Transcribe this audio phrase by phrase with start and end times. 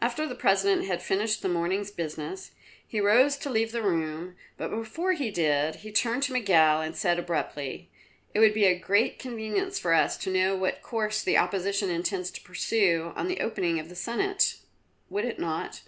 [0.00, 2.50] After the President had finished the morning's business,
[2.84, 6.80] he rose to leave the room, but before he did so he turned to Miguel
[6.82, 7.88] and said abruptly:
[8.34, 12.32] "It would be a great convenience for us to know what course the Opposition intends
[12.32, 14.56] to pursue on the opening of the Senate,
[15.10, 15.82] would it not?"